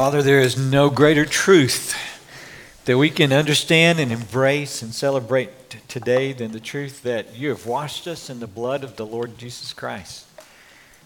[0.00, 1.92] Father, there is no greater truth
[2.84, 7.48] that we can understand and embrace and celebrate t- today than the truth that you
[7.48, 10.24] have washed us in the blood of the Lord Jesus Christ.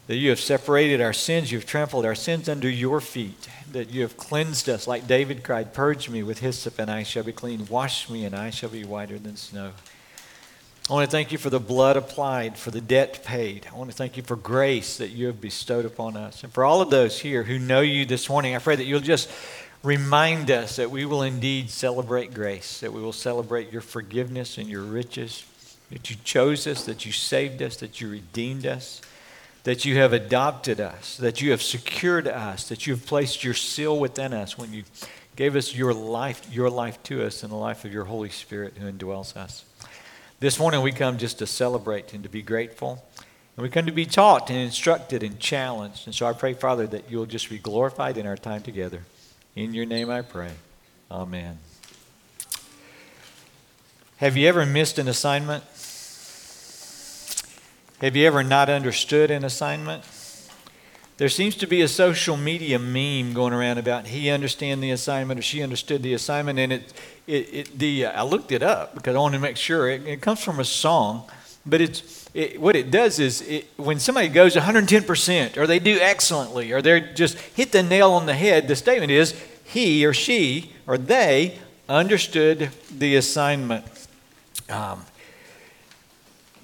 [0.09, 3.89] That you have separated our sins, you have trampled our sins under your feet, that
[3.89, 7.33] you have cleansed us, like David cried, Purge me with hyssop, and I shall be
[7.33, 7.67] clean.
[7.71, 9.73] Wash me, and I shall be whiter than snow.
[10.91, 13.69] I want to thank you for the blood applied, for the debt paid.
[13.73, 16.43] I want to thank you for grace that you have bestowed upon us.
[16.43, 18.99] And for all of those here who know you this morning, I pray that you'll
[18.99, 19.31] just
[19.85, 24.69] remind us that we will indeed celebrate grace, that we will celebrate your forgiveness and
[24.69, 25.45] your riches,
[25.91, 29.01] that you chose us, that you saved us, that you redeemed us,
[29.63, 33.55] that you have adopted us, that you have secured us, that you have placed your
[33.55, 34.83] seal within us when you
[35.37, 38.75] gave us your life, your life to us in the life of your Holy Spirit
[38.79, 39.65] who indwells us.
[40.43, 43.01] This morning we come just to celebrate and to be grateful.
[43.57, 46.07] And we come to be taught and instructed and challenged.
[46.07, 49.05] And so I pray, Father, that you'll just be glorified in our time together.
[49.55, 50.51] In your name I pray.
[51.13, 51.61] Amen.
[54.17, 55.63] Have you ever missed an assignment?
[58.01, 60.03] Have you ever not understood an assignment?
[61.19, 65.39] There seems to be a social media meme going around about he understand the assignment
[65.39, 66.93] or she understood the assignment, and it,
[67.27, 70.07] it, it the uh, I looked it up because I wanted to make sure it,
[70.07, 71.31] it comes from a song,
[71.67, 75.99] but it's it, what it does is it, when somebody goes 110% or they do
[76.01, 80.15] excellently or they're just hit the nail on the head, the statement is he or
[80.15, 83.85] she or they understood the assignment.
[84.71, 85.05] Um,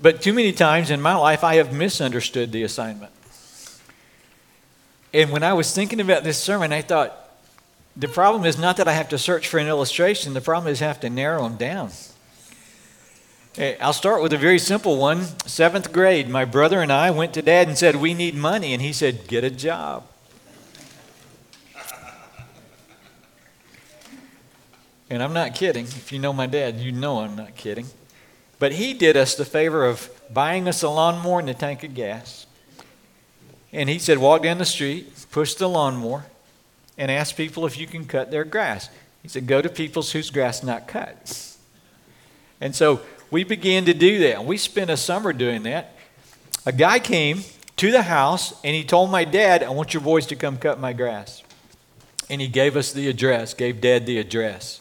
[0.00, 3.12] but too many times in my life, I have misunderstood the assignment.
[5.12, 7.28] And when I was thinking about this sermon, I thought,
[7.96, 10.80] the problem is not that I have to search for an illustration, the problem is
[10.80, 11.90] I have to narrow them down.
[13.56, 15.24] Eh, I'll start with a very simple one.
[15.46, 18.72] Seventh grade, my brother and I went to dad and said, We need money.
[18.72, 20.06] And he said, Get a job.
[25.10, 25.86] And I'm not kidding.
[25.86, 27.86] If you know my dad, you know I'm not kidding.
[28.58, 31.94] But he did us the favor of buying us a lawnmower and a tank of
[31.94, 32.46] gas.
[33.72, 36.24] And he said, walk down the street, push the lawnmower,
[36.96, 38.88] and ask people if you can cut their grass.
[39.22, 41.56] He said, go to people's whose grass not cut.
[42.60, 44.44] And so we began to do that.
[44.44, 45.94] We spent a summer doing that.
[46.64, 47.42] A guy came
[47.76, 50.80] to the house and he told my dad, I want your boys to come cut
[50.80, 51.42] my grass.
[52.30, 54.80] And he gave us the address, gave dad the address.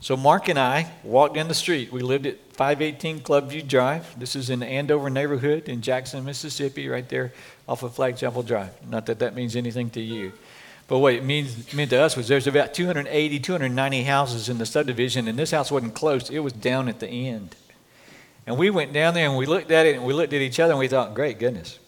[0.00, 1.90] So Mark and I walked down the street.
[1.90, 4.18] We lived at 518 Clubview Drive.
[4.18, 7.32] This is in the Andover neighborhood in Jackson, Mississippi, right there
[7.68, 8.70] off of Flag Chapel Drive.
[8.88, 10.32] Not that that means anything to you.
[10.86, 14.64] But what it means, meant to us was there's about 280, 290 houses in the
[14.64, 16.30] subdivision, and this house wasn't close.
[16.30, 17.56] It was down at the end.
[18.46, 20.58] And we went down there and we looked at it and we looked at each
[20.60, 21.78] other and we thought, great goodness.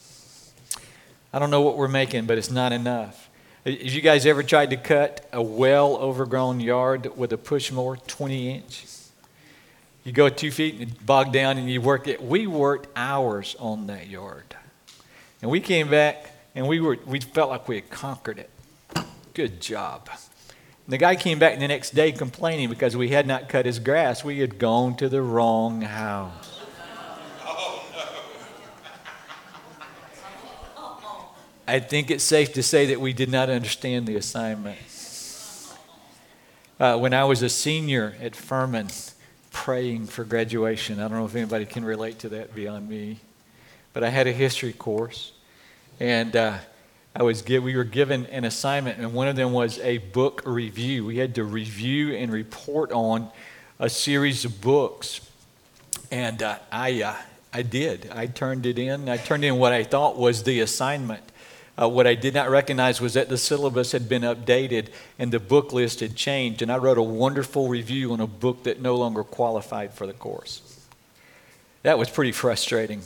[1.33, 3.30] I don't know what we're making, but it's not enough.
[3.65, 7.99] Have you guys ever tried to cut a well overgrown yard with a push mower,
[7.99, 8.87] 20 inch?
[10.03, 12.23] You go two feet and bog down and you work it.
[12.23, 14.57] We worked hours on that yard.
[15.43, 18.51] And we came back and we, were, we felt like we had conquered it.
[19.35, 20.09] Good job.
[20.09, 23.79] And the guy came back the next day complaining because we had not cut his
[23.79, 24.25] grass.
[24.25, 26.50] We had gone to the wrong house.
[31.67, 34.79] I think it's safe to say that we did not understand the assignment.
[36.79, 38.89] Uh, when I was a senior at Furman,
[39.53, 43.21] praying for graduation, I don't know if anybody can relate to that beyond me
[43.93, 45.33] but I had a history course,
[45.99, 46.59] and uh,
[47.15, 50.43] I was give, we were given an assignment, and one of them was a book
[50.45, 51.05] review.
[51.05, 53.31] We had to review and report on
[53.79, 55.21] a series of books,
[56.11, 57.17] and uh, I uh,
[57.53, 58.09] I did.
[58.15, 59.09] I turned it in.
[59.09, 61.25] I turned in what I thought was the assignment.
[61.81, 65.41] Uh, what I did not recognize was that the syllabus had been updated and the
[65.41, 68.97] book list had changed, and I wrote a wonderful review on a book that no
[68.97, 70.61] longer qualified for the course.
[71.83, 73.01] That was pretty frustrating.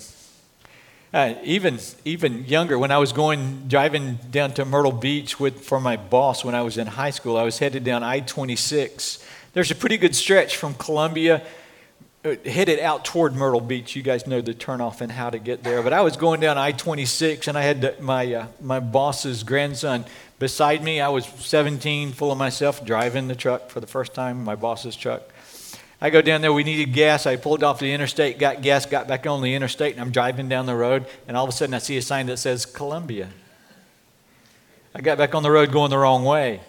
[1.12, 5.78] Uh, even even younger, when I was going driving down to Myrtle Beach with for
[5.78, 9.24] my boss when I was in high school, I was headed down I-26.
[9.52, 11.46] There's a pretty good stretch from Columbia
[12.24, 13.94] headed out toward Myrtle Beach.
[13.94, 15.82] You guys know the turnoff and how to get there.
[15.82, 20.06] But I was going down I-26, and I had my uh, my boss's grandson
[20.38, 21.02] beside me.
[21.02, 24.96] I was 17, full of myself, driving the truck for the first time, my boss's
[24.96, 25.22] truck.
[26.00, 27.26] I go down there, we needed gas.
[27.26, 30.48] I pulled off the interstate, got gas, got back on the interstate, and I'm driving
[30.48, 33.28] down the road, and all of a sudden I see a sign that says Columbia.
[34.94, 36.60] I got back on the road going the wrong way.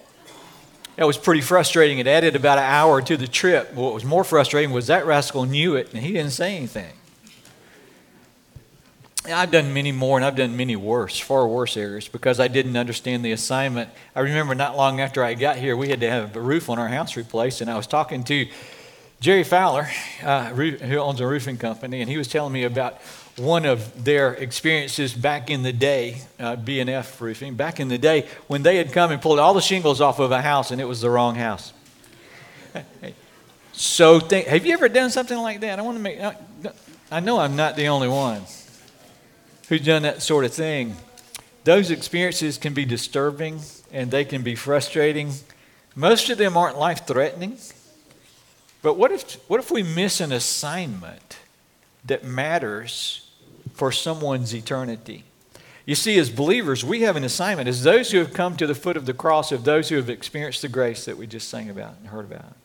[0.96, 2.00] That was pretty frustrating.
[2.00, 3.74] It added about an hour to the trip.
[3.74, 6.94] What was more frustrating was that rascal knew it, and he didn't say anything.
[9.26, 12.78] I've done many more, and I've done many worse, far worse errors because I didn't
[12.78, 13.90] understand the assignment.
[14.16, 16.80] I remember not long after I got here, we had to have a roof on
[16.80, 18.48] our house replaced, and I was talking to
[19.20, 19.90] Jerry Fowler,
[20.24, 23.02] uh, who owns a roofing company, and he was telling me about
[23.38, 28.28] one of their experiences back in the day, uh, B&F roofing, back in the day
[28.48, 30.86] when they had come and pulled all the shingles off of a house and it
[30.86, 31.74] was the wrong house.
[33.78, 35.80] So, have you ever done something like that?
[35.80, 36.18] I want to make.
[37.12, 38.42] I know I'm not the only one
[39.68, 40.96] who's done that sort of thing.
[41.66, 43.60] Those experiences can be disturbing
[43.92, 45.34] and they can be frustrating.
[45.94, 47.58] Most of them aren't life threatening.
[48.82, 51.40] But what if, what if we miss an assignment
[52.06, 53.25] that matters
[53.76, 55.24] for someone's eternity?
[55.86, 58.74] You see, as believers, we have an assignment as those who have come to the
[58.74, 61.70] foot of the cross, of those who have experienced the grace that we just sang
[61.70, 62.56] about and heard about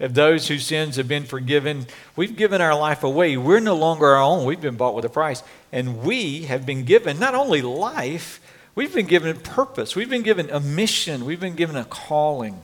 [0.00, 1.86] of those whose sins have been forgiven.
[2.16, 3.36] We've given our life away.
[3.36, 4.46] We're no longer our own.
[4.46, 5.42] We've been bought with a price.
[5.72, 8.40] And we have been given not only life,
[8.74, 9.94] we've been given purpose.
[9.94, 11.26] We've been given a mission.
[11.26, 12.62] We've been given a calling.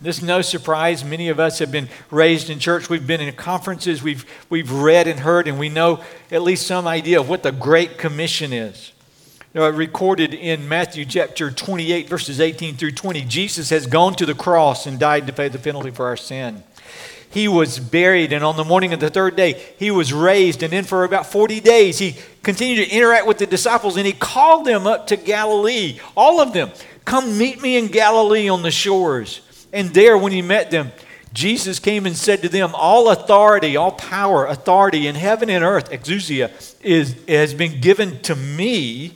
[0.00, 1.04] This is no surprise.
[1.04, 2.90] Many of us have been raised in church.
[2.90, 4.02] We've been in conferences.
[4.02, 7.52] We've, we've read and heard, and we know at least some idea of what the
[7.52, 8.92] Great Commission is.
[9.54, 14.34] Know, recorded in Matthew chapter 28, verses 18 through 20, Jesus has gone to the
[14.34, 16.64] cross and died to pay the penalty for our sin.
[17.30, 20.64] He was buried, and on the morning of the third day, he was raised.
[20.64, 24.12] And then for about 40 days, he continued to interact with the disciples, and he
[24.12, 26.72] called them up to Galilee, all of them.
[27.04, 29.40] Come meet me in Galilee on the shores.
[29.74, 30.92] And there, when he met them,
[31.32, 35.90] Jesus came and said to them, All authority, all power, authority in heaven and earth,
[35.90, 36.50] exousia,
[36.80, 39.14] is, has been given to me.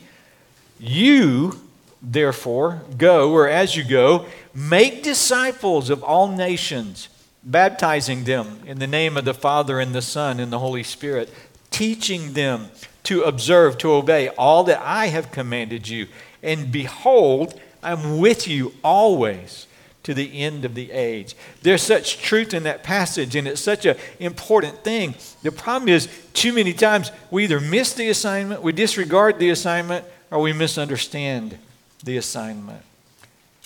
[0.80, 1.60] You,
[2.02, 7.08] therefore, go, or as you go, make disciples of all nations,
[7.44, 11.32] baptizing them in the name of the Father and the Son and the Holy Spirit,
[11.70, 12.70] teaching them
[13.04, 16.08] to observe, to obey all that I have commanded you.
[16.42, 19.68] And behold, I'm with you always
[20.08, 21.36] to the end of the age.
[21.60, 25.14] There's such truth in that passage, and it's such an important thing.
[25.42, 30.06] The problem is, too many times we either miss the assignment, we disregard the assignment,
[30.30, 31.58] or we misunderstand
[32.02, 32.82] the assignment.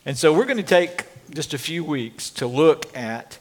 [0.04, 3.38] And so we're going to take just a few weeks to look at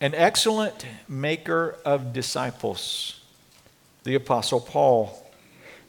[0.00, 3.20] an excellent maker of disciples,
[4.04, 5.30] the Apostle Paul.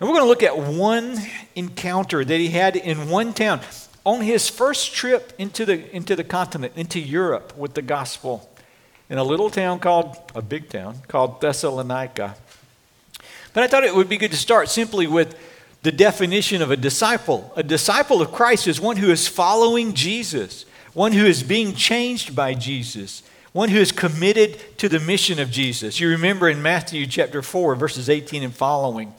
[0.01, 1.17] And we're going to look at one
[1.55, 3.61] encounter that he had in one town
[4.05, 8.49] on his first trip into the, into the continent, into Europe with the gospel,
[9.09, 12.35] in a little town called, a big town, called Thessalonica.
[13.53, 15.35] But I thought it would be good to start simply with
[15.81, 17.51] the definition of a disciple.
[17.55, 22.35] A disciple of Christ is one who is following Jesus, one who is being changed
[22.35, 23.23] by Jesus,
[23.53, 25.99] one who is committed to the mission of Jesus.
[25.99, 29.13] You remember in Matthew chapter 4, verses 18 and following.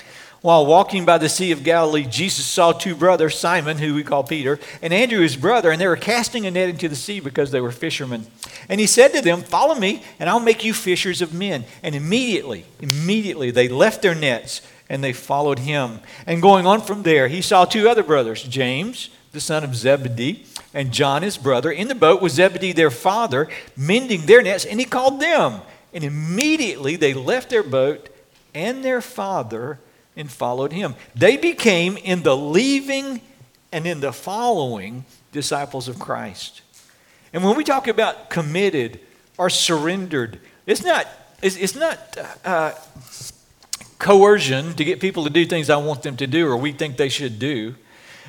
[0.47, 4.23] While walking by the Sea of Galilee, Jesus saw two brothers, Simon, who we call
[4.23, 7.51] Peter, and Andrew, his brother, and they were casting a net into the sea because
[7.51, 8.29] they were fishermen.
[8.69, 11.65] And he said to them, Follow me, and I'll make you fishers of men.
[11.83, 15.99] And immediately, immediately, they left their nets and they followed him.
[16.29, 20.47] And going on from there, he saw two other brothers, James, the son of Zebedee,
[20.73, 24.79] and John, his brother, in the boat with Zebedee, their father, mending their nets, and
[24.79, 25.63] he called them.
[25.93, 28.11] And immediately they left their boat
[28.55, 29.81] and their father
[30.17, 30.95] and followed him.
[31.15, 33.21] They became, in the leaving
[33.71, 36.63] and in the following, disciples of Christ.
[37.33, 39.01] And when we talk about committed
[39.37, 41.07] or surrendered, it's not,
[41.43, 42.73] it's, it's not uh,
[43.99, 46.97] coercion to get people to do things I want them to do or we think
[46.97, 47.75] they should do.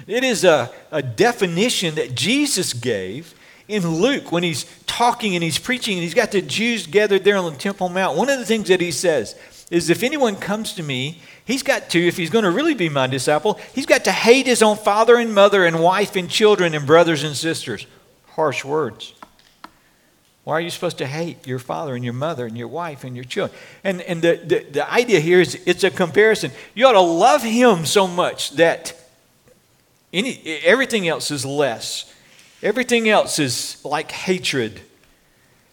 [0.05, 3.33] It is a, a definition that Jesus gave
[3.67, 7.37] in Luke when he's talking and he's preaching and he's got the Jews gathered there
[7.37, 8.17] on the Temple Mount.
[8.17, 9.35] One of the things that he says
[9.69, 12.89] is if anyone comes to me, he's got to, if he's going to really be
[12.89, 16.75] my disciple, he's got to hate his own father and mother and wife and children
[16.75, 17.87] and brothers and sisters.
[18.35, 19.13] Harsh words.
[20.43, 23.15] Why are you supposed to hate your father and your mother and your wife and
[23.15, 23.59] your children?
[23.83, 26.51] And, and the, the, the idea here is it's a comparison.
[26.73, 28.93] You ought to love him so much that
[30.13, 32.13] any, everything else is less.
[32.63, 34.81] Everything else is like hatred.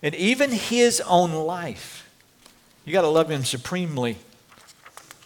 [0.03, 2.11] And even his own life.
[2.85, 4.19] You got to love him supremely.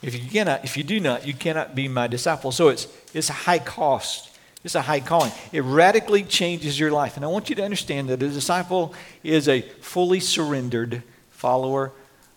[0.02, 2.52] If you cannot, if you do not, you cannot be my disciple.
[2.52, 4.30] So it's it's a high cost.
[4.64, 5.32] It's a high calling.
[5.52, 7.16] It radically changes your life.
[7.16, 11.92] And I want you to understand that a disciple is a fully surrendered follower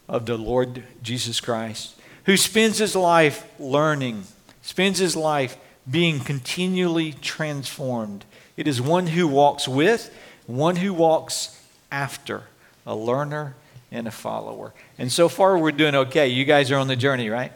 [0.08, 4.24] of the Lord Jesus Christ who spends his life learning,
[4.62, 5.58] spends his life
[5.90, 8.26] being continually transformed.
[8.56, 10.14] It is one who walks with,
[10.46, 11.60] one who walks
[11.92, 12.44] after,
[12.86, 13.56] a learner
[13.92, 14.74] and a follower.
[14.98, 16.28] And so far, we're doing okay.
[16.28, 17.52] You guys are on the journey, right?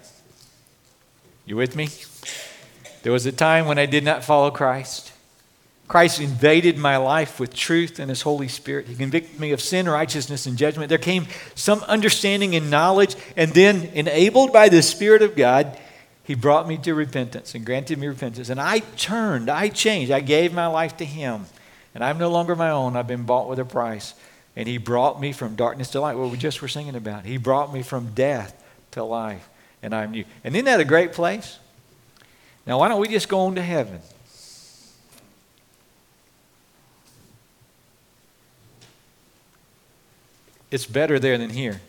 [1.45, 1.89] You with me?
[3.03, 5.13] There was a time when I did not follow Christ.
[5.87, 8.87] Christ invaded my life with truth and His Holy Spirit.
[8.87, 10.89] He convicted me of sin, righteousness, and judgment.
[10.89, 15.79] There came some understanding and knowledge, and then, enabled by the Spirit of God,
[16.23, 18.49] He brought me to repentance and granted me repentance.
[18.49, 21.45] And I turned, I changed, I gave my life to Him.
[21.93, 24.15] And I'm no longer my own, I've been bought with a price.
[24.55, 27.25] And He brought me from darkness to light, what we just were singing about.
[27.25, 29.47] He brought me from death to life,
[29.83, 30.25] and I'm new.
[30.43, 31.59] And isn't that a great place?
[32.65, 33.99] Now, why don't we just go on to heaven?
[40.71, 41.79] It's better there than here.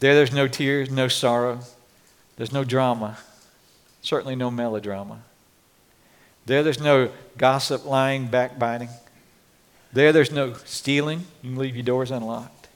[0.00, 1.60] There, there's no tears, no sorrow,
[2.36, 3.18] there's no drama,
[4.00, 5.22] certainly no melodrama.
[6.44, 8.88] There, there's no gossip, lying, backbiting.
[9.92, 11.26] There, there's no stealing.
[11.42, 12.68] You can leave your doors unlocked.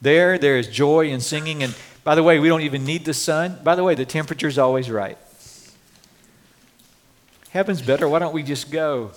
[0.00, 1.62] There, there is joy and singing.
[1.62, 3.58] And by the way, we don't even need the sun.
[3.62, 5.16] By the way, the temperature's always right.
[7.50, 8.08] Heaven's better.
[8.08, 9.12] Why don't we just go?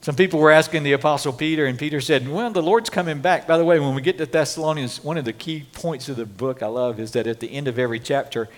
[0.00, 3.46] Some people were asking the Apostle Peter, and Peter said, Well, the Lord's coming back.
[3.46, 6.26] By the way, when we get to Thessalonians, one of the key points of the
[6.26, 8.48] book I love is that at the end of every chapter,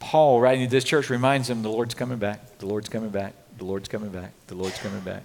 [0.00, 3.32] Paul, writing to this church, reminds them the Lord's coming back, the Lord's coming back,
[3.56, 5.22] the Lord's coming back, the Lord's coming back.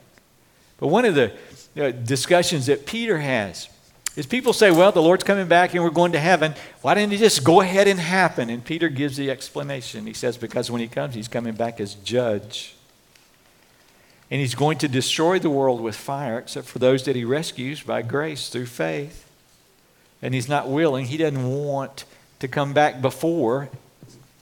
[0.77, 1.33] But one of the
[1.75, 3.69] uh, discussions that Peter has
[4.15, 6.53] is people say, Well, the Lord's coming back and we're going to heaven.
[6.81, 8.49] Why didn't it just go ahead and happen?
[8.49, 10.05] And Peter gives the explanation.
[10.05, 12.75] He says, Because when he comes, he's coming back as judge.
[14.29, 17.81] And he's going to destroy the world with fire, except for those that he rescues
[17.81, 19.25] by grace through faith.
[20.21, 22.03] And he's not willing, he doesn't want
[22.39, 23.69] to come back before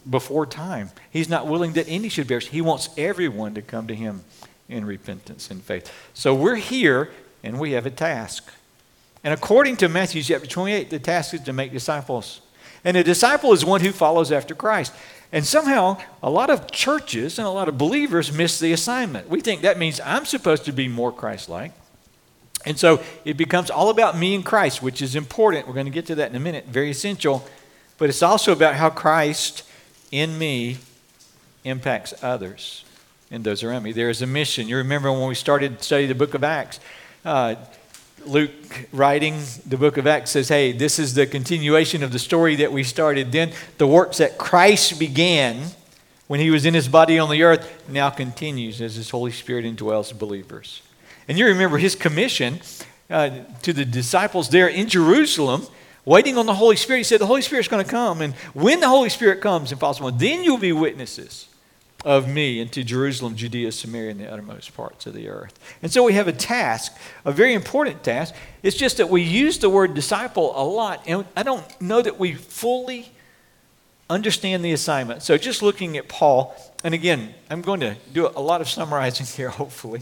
[0.10, 0.92] before time.
[1.10, 2.48] He's not willing that any should perish.
[2.50, 4.24] He wants everyone to come to him
[4.70, 5.92] in repentance and faith.
[6.14, 7.12] So we're here
[7.44, 8.52] and we have a task.
[9.24, 12.42] And according to Matthew chapter 28, the task is to make disciples.
[12.84, 14.94] And a disciple is one who follows after Christ.
[15.32, 19.28] And somehow, a lot of churches and a lot of believers miss the assignment.
[19.28, 21.72] We think that means I'm supposed to be more Christ like.
[22.66, 25.68] And so it becomes all about me and Christ, which is important.
[25.68, 27.46] We're going to get to that in a minute, very essential.
[27.98, 29.64] But it's also about how Christ
[30.12, 30.78] in me
[31.64, 32.86] impacts others
[33.32, 33.92] and those around me.
[33.92, 34.68] There is a mission.
[34.68, 36.80] You remember when we started to study the book of Acts,
[37.24, 37.56] uh,
[38.26, 42.56] Luke writing the book of Acts says, hey, this is the continuation of the story
[42.56, 43.32] that we started.
[43.32, 45.68] Then the works that Christ began
[46.28, 49.64] when he was in his body on the earth now continues as his Holy Spirit
[49.66, 50.82] indwells believers.
[51.28, 52.62] And you remember his commission
[53.10, 53.30] uh,
[53.62, 55.68] to the disciples there in Jerusalem,
[56.04, 57.00] waiting on the Holy Spirit.
[57.00, 58.22] He said, The Holy Spirit's going to come.
[58.22, 61.48] And when the Holy Spirit comes, impossible, then you'll be witnesses
[62.06, 65.60] of me into Jerusalem, Judea, Samaria, and the uttermost parts of the earth.
[65.82, 66.96] And so we have a task,
[67.26, 68.36] a very important task.
[68.62, 72.20] It's just that we use the word disciple a lot, and I don't know that
[72.20, 73.12] we fully
[74.08, 75.24] understand the assignment.
[75.24, 79.26] So just looking at Paul, and again, I'm going to do a lot of summarizing
[79.26, 80.02] here, hopefully.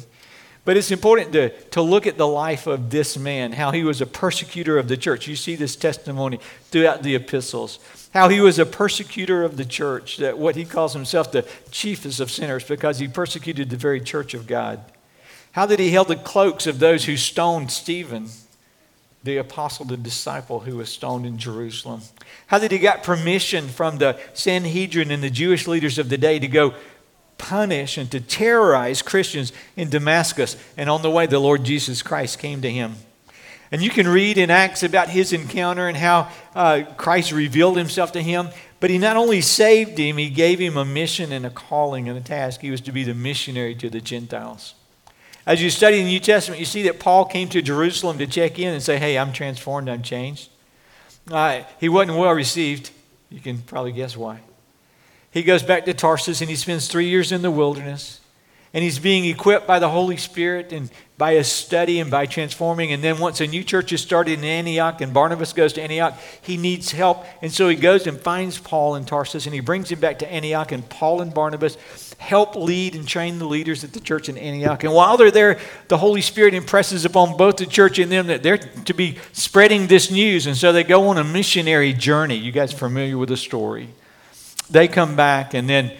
[0.65, 4.01] But it's important to, to look at the life of this man, how he was
[4.01, 5.27] a persecutor of the church.
[5.27, 7.79] You see this testimony throughout the epistles.
[8.13, 12.19] How he was a persecutor of the church, that what he calls himself the chiefest
[12.19, 14.81] of sinners because he persecuted the very church of God.
[15.53, 18.29] How that he held the cloaks of those who stoned Stephen,
[19.23, 22.01] the apostle, the disciple who was stoned in Jerusalem.
[22.47, 26.37] How that he got permission from the Sanhedrin and the Jewish leaders of the day
[26.37, 26.75] to go
[27.39, 30.55] punish and to terrorize Christians in Damascus.
[30.77, 32.95] And on the way, the Lord Jesus Christ came to him.
[33.73, 38.11] And you can read in Acts about his encounter and how uh, Christ revealed himself
[38.11, 38.49] to him.
[38.79, 42.15] But he not only saved him, he gave him a mission and a calling and
[42.15, 42.61] a task.
[42.61, 44.75] He was to be the missionary to the Gentiles.
[45.47, 48.59] As you study the New Testament, you see that Paul came to Jerusalem to check
[48.59, 50.51] in and say, Hey, I'm transformed, I'm changed.
[51.31, 52.91] Uh, he wasn't well received.
[53.31, 54.41] You can probably guess why.
[55.31, 58.19] He goes back to Tarsus and he spends three years in the wilderness.
[58.73, 62.91] And he's being equipped by the Holy Spirit and by his study and by transforming.
[62.91, 66.17] And then once a new church is started in Antioch and Barnabas goes to Antioch,
[66.41, 67.23] he needs help.
[67.43, 70.31] And so he goes and finds Paul in Tarsus and he brings him back to
[70.31, 70.71] Antioch.
[70.71, 71.77] And Paul and Barnabas
[72.17, 74.83] help lead and train the leaders at the church in Antioch.
[74.83, 78.41] And while they're there, the Holy Spirit impresses upon both the church and them that
[78.41, 80.47] they're to be spreading this news.
[80.47, 82.37] And so they go on a missionary journey.
[82.37, 83.89] You guys familiar with the story?
[84.69, 85.91] They come back, and then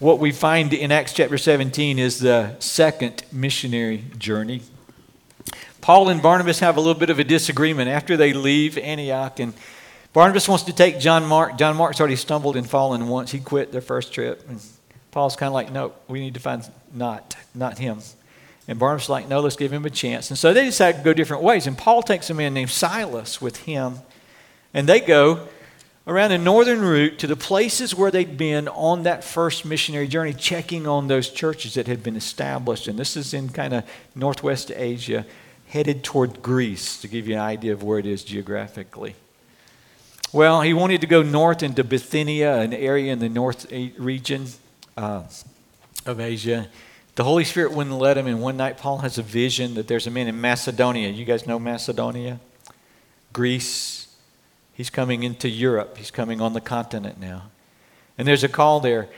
[0.00, 4.62] what we find in Acts chapter 17 is the second missionary journey.
[5.82, 9.52] Paul and Barnabas have a little bit of a disagreement after they leave Antioch, and
[10.14, 11.58] Barnabas wants to take John Mark.
[11.58, 13.30] John Mark's already stumbled and fallen once.
[13.30, 14.42] He quit their first trip.
[14.48, 14.60] And
[15.10, 17.98] Paul's kind of like, no, we need to find not, not him.
[18.66, 20.30] And Barnabas like, no, let's give him a chance.
[20.30, 21.66] And so they decide to go different ways.
[21.66, 23.98] And Paul takes a man named Silas with him,
[24.72, 25.46] and they go
[26.10, 30.34] around a northern route to the places where they'd been on that first missionary journey,
[30.34, 32.88] checking on those churches that had been established.
[32.88, 33.84] And this is in kind of
[34.16, 35.24] northwest Asia,
[35.68, 39.14] headed toward Greece, to give you an idea of where it is geographically.
[40.32, 44.46] Well, he wanted to go north into Bithynia, an area in the north region
[44.96, 45.22] uh,
[46.06, 46.66] of Asia.
[47.14, 50.08] The Holy Spirit wouldn't let him, and one night Paul has a vision that there's
[50.08, 51.08] a man in Macedonia.
[51.08, 52.40] You guys know Macedonia?
[53.32, 53.99] Greece.
[54.80, 55.98] He's coming into Europe.
[55.98, 57.50] He's coming on the continent now.
[58.16, 59.10] And there's a call there,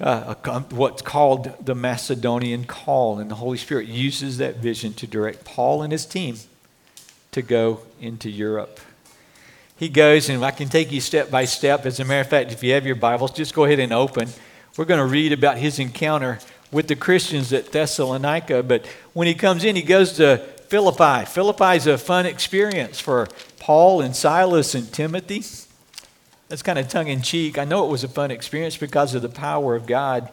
[0.00, 3.20] uh, a, what's called the Macedonian call.
[3.20, 6.38] And the Holy Spirit uses that vision to direct Paul and his team
[7.30, 8.80] to go into Europe
[9.76, 11.84] he goes, and I can take you step by step.
[11.84, 14.28] As a matter of fact, if you have your Bibles, just go ahead and open.
[14.76, 16.38] We're going to read about his encounter
[16.70, 18.62] with the Christians at Thessalonica.
[18.62, 21.24] But when he comes in, he goes to Philippi.
[21.26, 23.28] Philippi is a fun experience for
[23.64, 25.42] Paul and Silas and Timothy.
[26.48, 27.56] That's kind of tongue in cheek.
[27.56, 30.28] I know it was a fun experience because of the power of God.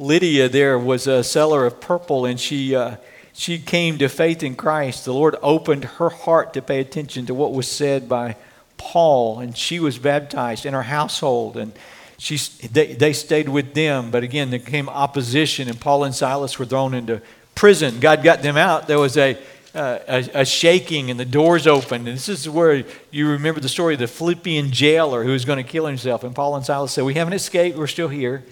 [0.00, 2.74] Lydia there was a seller of purple, and she.
[2.74, 2.96] Uh,
[3.36, 5.04] she came to faith in Christ.
[5.04, 8.36] The Lord opened her heart to pay attention to what was said by
[8.76, 11.72] Paul, and she was baptized in her household, and
[12.16, 12.36] she,
[12.68, 14.12] they, they stayed with them.
[14.12, 17.20] But again, there came opposition, and Paul and Silas were thrown into
[17.56, 17.98] prison.
[17.98, 18.86] God got them out.
[18.86, 19.36] There was a,
[19.74, 22.06] a, a, shaking, and the doors opened.
[22.06, 25.62] And this is where you remember the story of the Philippian jailer who was going
[25.62, 26.22] to kill himself.
[26.22, 28.44] And Paul and Silas said, We haven't escaped, we're still here.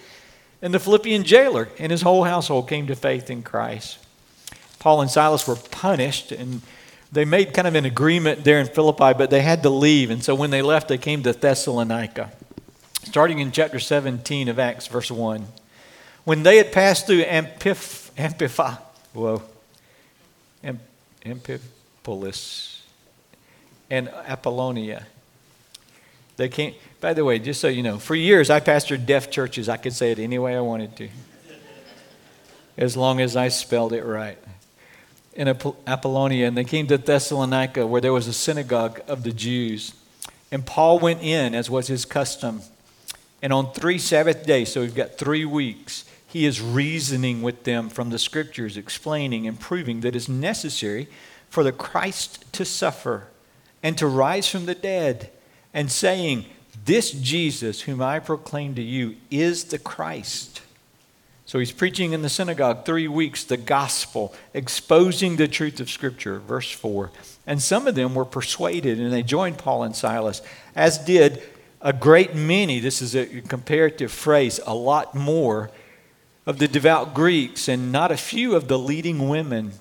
[0.61, 3.99] And the Philippian jailer and his whole household came to faith in Christ.
[4.79, 6.61] Paul and Silas were punished, and
[7.13, 10.11] they made kind of an agreement there in Philippi, but they had to leave.
[10.11, 12.33] And so when they left, they came to Thessalonica.
[13.05, 15.47] Starting in chapter 17 of Acts, verse 1.
[16.25, 18.79] When they had passed through Ampif, Amphipa,
[19.13, 19.43] whoa,
[21.25, 22.81] Amphipolis
[23.91, 25.07] and Apollonia,
[26.37, 29.69] they came, by the way, just so you know, for years I pastored deaf churches.
[29.69, 31.09] I could say it any way I wanted to,
[32.77, 34.39] as long as I spelled it right
[35.35, 39.95] in Apollonia, and they came to Thessalonica, where there was a synagogue of the Jews.
[40.51, 42.61] And Paul went in, as was his custom.
[43.41, 47.91] And on three Sabbath days, so we've got three weeks, he is reasoning with them
[47.91, 51.07] from the scriptures, explaining and proving that it's necessary
[51.51, 53.27] for the Christ to suffer
[53.83, 55.29] and to rise from the dead,
[55.75, 56.47] and saying,
[56.87, 60.63] This Jesus, whom I proclaim to you, is the Christ.
[61.45, 66.39] So he's preaching in the synagogue three weeks the gospel, exposing the truth of Scripture.
[66.39, 67.11] Verse 4.
[67.47, 70.41] And some of them were persuaded and they joined Paul and Silas,
[70.75, 71.43] as did
[71.83, 75.71] a great many, this is a comparative phrase, a lot more
[76.47, 79.73] of the devout Greeks and not a few of the leading women.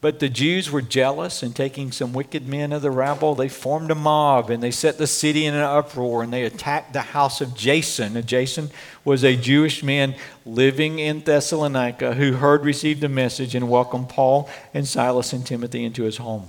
[0.00, 3.90] But the Jews were jealous, and taking some wicked men of the rabble, they formed
[3.90, 7.40] a mob and they set the city in an uproar and they attacked the house
[7.40, 8.16] of Jason.
[8.16, 8.70] And Jason
[9.04, 10.14] was a Jewish man
[10.46, 15.84] living in Thessalonica who heard, received the message, and welcomed Paul and Silas and Timothy
[15.84, 16.48] into his home.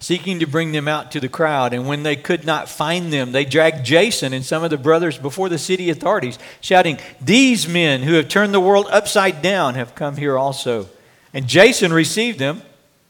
[0.00, 3.32] Seeking to bring them out to the crowd, and when they could not find them,
[3.32, 8.02] they dragged Jason and some of the brothers before the city authorities, shouting, These men
[8.02, 10.88] who have turned the world upside down have come here also.
[11.34, 12.62] And Jason received them,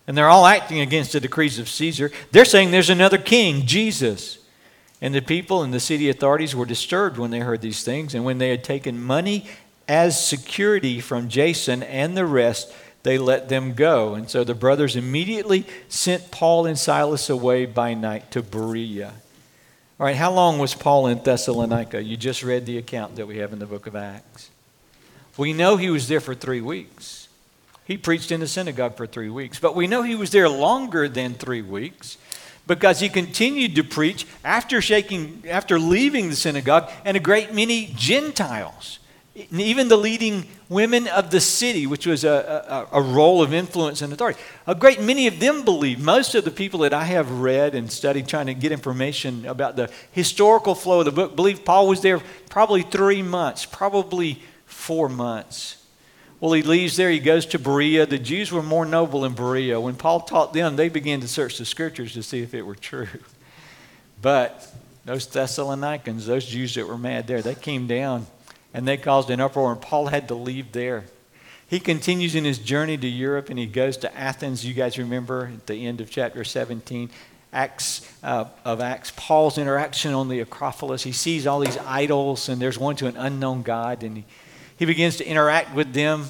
[0.06, 2.10] and they're all acting against the decrees of Caesar.
[2.30, 4.38] They're saying there's another king, Jesus.
[5.00, 8.14] And the people and the city authorities were disturbed when they heard these things.
[8.14, 9.46] And when they had taken money
[9.86, 14.14] as security from Jason and the rest, they let them go.
[14.14, 19.12] And so the brothers immediately sent Paul and Silas away by night to Berea.
[20.00, 22.02] All right, how long was Paul in Thessalonica?
[22.02, 24.50] You just read the account that we have in the book of Acts.
[25.36, 27.28] We know he was there for three weeks.
[27.84, 29.58] He preached in the synagogue for three weeks.
[29.58, 32.18] But we know he was there longer than three weeks
[32.66, 37.92] because he continued to preach after shaking after leaving the synagogue and a great many
[37.96, 38.98] gentiles
[39.50, 44.02] even the leading women of the city which was a, a, a, role of influence
[44.02, 47.30] and authority a great many of them believed most of the people that i have
[47.30, 51.64] read and studied trying to get information about the historical flow of the book believe
[51.64, 55.78] paul was there probably three months probably four months
[56.40, 58.06] well, he leaves there, he goes to Berea.
[58.06, 59.80] The Jews were more noble in Berea.
[59.80, 62.76] When Paul taught them, they began to search the scriptures to see if it were
[62.76, 63.08] true.
[64.20, 64.68] But
[65.04, 68.26] those Thessalonians, those Jews that were mad there, they came down
[68.74, 71.04] and they caused an uproar, and Paul had to leave there.
[71.68, 74.64] He continues in his journey to Europe and he goes to Athens.
[74.64, 77.10] You guys remember at the end of chapter 17,
[77.52, 81.02] Acts uh, of Acts, Paul's interaction on the Acropolis.
[81.02, 84.24] He sees all these idols, and there's one to an unknown God, and he
[84.78, 86.26] he begins to interact with them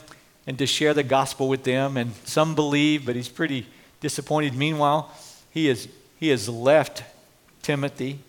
[0.47, 1.99] and to share the gospel with them.
[1.99, 3.67] And some believe, but he's pretty
[4.01, 4.55] disappointed.
[4.55, 5.13] Meanwhile,
[5.51, 5.87] he, is,
[6.19, 7.05] he has left
[7.61, 8.21] Timothy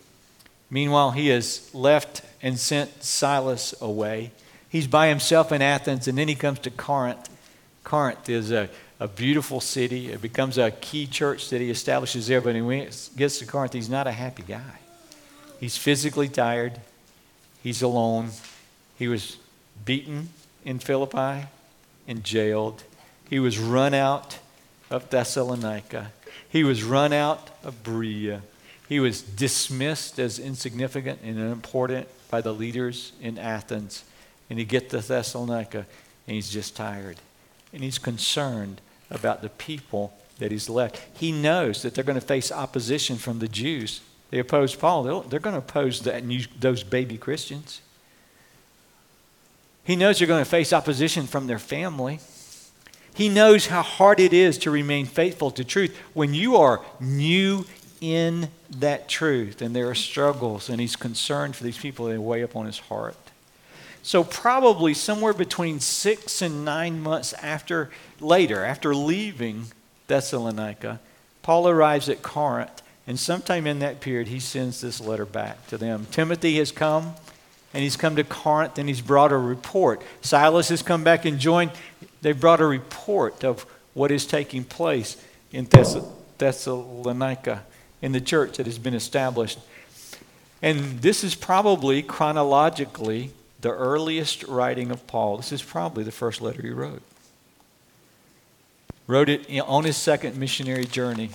[0.72, 4.32] Meanwhile, he has left and sent Silas away.
[4.70, 7.30] He's by himself in Athens, and then he comes to Corinth.
[7.84, 10.12] Corinth is a, a beautiful city.
[10.12, 13.74] It becomes a key church that he establishes there, but when he gets to Corinth,
[13.74, 14.80] he's not a happy guy.
[15.60, 16.80] He's physically tired,
[17.64, 18.30] he's alone.
[18.98, 19.38] He was
[19.84, 20.30] beaten
[20.64, 21.48] in Philippi
[22.08, 22.84] and jailed.
[23.30, 24.40] He was run out
[24.90, 26.12] of Thessalonica.
[26.50, 28.42] He was run out of Berea.
[28.88, 34.04] He was dismissed as insignificant and unimportant by the leaders in Athens.
[34.50, 35.86] And he gets to Thessalonica
[36.28, 37.18] and he's just tired.
[37.74, 41.02] And he's concerned about the people that he's left.
[41.14, 44.02] He knows that they're going to face opposition from the Jews.
[44.32, 46.24] They oppose Paul, they're going to oppose that,
[46.60, 47.82] those baby Christians.
[49.84, 52.20] He knows they're going to face opposition from their family.
[53.16, 57.66] He knows how hard it is to remain faithful to truth when you are new
[58.02, 62.44] in that truth and there are struggles and he's concerned for these people that weigh
[62.44, 63.18] up on his heart.
[64.02, 69.66] So probably somewhere between six and nine months after later, after leaving
[70.08, 71.00] Thessalonica,
[71.42, 75.78] Paul arrives at Corinth, and sometime in that period he sends this letter back to
[75.78, 76.08] them.
[76.12, 77.14] Timothy has come,
[77.74, 80.02] and he's come to Corinth, and he's brought a report.
[80.22, 81.72] Silas has come back and joined.
[82.22, 85.18] They've brought a report of what is taking place
[85.52, 85.98] in Thess-
[86.38, 87.64] Thessalonica
[88.02, 89.60] in the church that has been established.
[90.62, 93.32] And this is probably chronologically
[93.62, 95.38] the earliest writing of Paul.
[95.38, 97.02] This is probably the first letter he wrote.
[99.08, 101.32] Wrote it on his second missionary journey.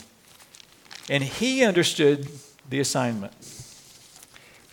[1.08, 2.28] And he understood
[2.68, 3.32] the assignment.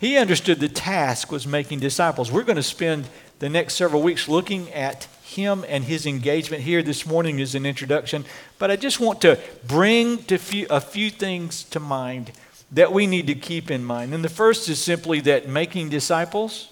[0.00, 2.32] He understood the task was making disciples.
[2.32, 6.82] We're going to spend the next several weeks looking at him and his engagement here
[6.82, 8.24] this morning is an introduction,
[8.58, 12.32] but I just want to bring to few, a few things to mind
[12.70, 14.14] that we need to keep in mind.
[14.14, 16.70] And the first is simply that making disciples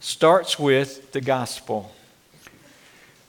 [0.00, 1.92] starts with the gospel.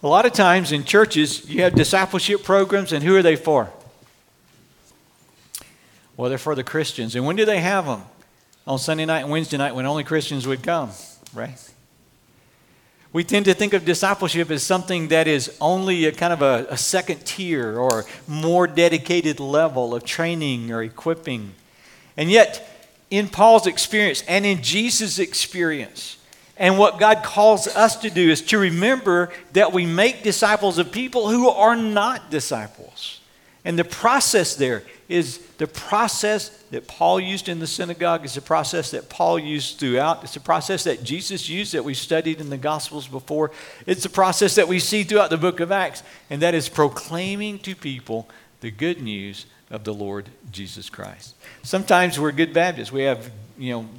[0.02, 3.70] A lot of times in churches, you have discipleship programs, and who are they for?
[6.16, 7.16] Well, they're for the Christians.
[7.16, 8.04] And when do they have them?
[8.66, 10.92] On Sunday night and Wednesday night when only Christians would come,
[11.34, 11.69] right?
[13.12, 16.68] We tend to think of discipleship as something that is only a kind of a,
[16.70, 21.56] a second tier or more dedicated level of training or equipping.
[22.16, 22.70] And yet,
[23.10, 26.18] in Paul's experience and in Jesus' experience,
[26.56, 30.92] and what God calls us to do is to remember that we make disciples of
[30.92, 33.19] people who are not disciples.
[33.66, 38.24] And the process there is the process that Paul used in the synagogue.
[38.24, 40.24] It's a process that Paul used throughout.
[40.24, 43.52] It's a process that Jesus used that we studied in the Gospels before.
[43.86, 47.60] It's a process that we see throughout the book of Acts, and that is proclaiming
[47.60, 48.30] to people
[48.62, 51.36] the good news of the Lord Jesus Christ.
[51.64, 52.92] Sometimes we're good Baptists.
[52.92, 53.90] We have, you know,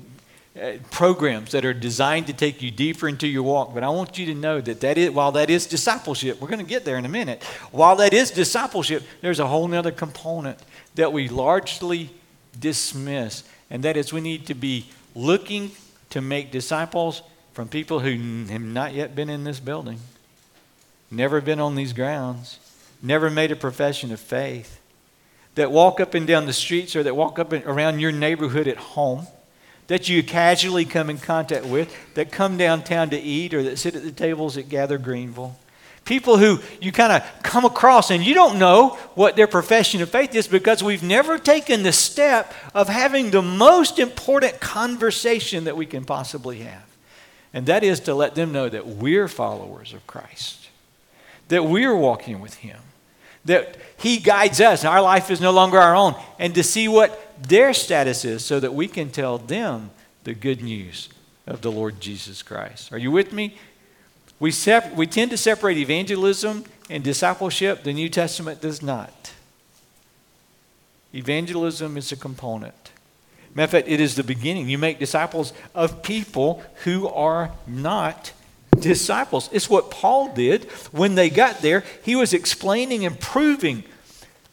[0.58, 3.72] Uh, programs that are designed to take you deeper into your walk.
[3.72, 6.58] But I want you to know that, that is, while that is discipleship, we're going
[6.58, 7.44] to get there in a minute.
[7.70, 10.58] While that is discipleship, there's a whole other component
[10.96, 12.10] that we largely
[12.58, 15.70] dismiss, and that is we need to be looking
[16.10, 18.10] to make disciples from people who
[18.52, 20.00] have not yet been in this building,
[21.12, 22.58] never been on these grounds,
[23.00, 24.80] never made a profession of faith,
[25.54, 28.66] that walk up and down the streets or that walk up and around your neighborhood
[28.66, 29.28] at home
[29.90, 33.96] that you casually come in contact with, that come downtown to eat, or that sit
[33.96, 35.56] at the tables at Gather Greenville.
[36.04, 40.08] People who you kind of come across and you don't know what their profession of
[40.08, 45.76] faith is because we've never taken the step of having the most important conversation that
[45.76, 46.86] we can possibly have.
[47.52, 50.68] And that is to let them know that we're followers of Christ,
[51.48, 52.78] that we're walking with Him,
[53.44, 57.29] that He guides us, our life is no longer our own, and to see what
[57.40, 59.90] their status is so that we can tell them
[60.24, 61.08] the good news
[61.46, 62.92] of the Lord Jesus Christ.
[62.92, 63.56] Are you with me?
[64.38, 67.82] We, sep- we tend to separate evangelism and discipleship.
[67.82, 69.32] The New Testament does not.
[71.14, 72.92] Evangelism is a component.
[73.54, 74.68] Matter of fact, it is the beginning.
[74.68, 78.32] You make disciples of people who are not
[78.78, 79.50] disciples.
[79.52, 81.84] It's what Paul did when they got there.
[82.02, 83.82] He was explaining and proving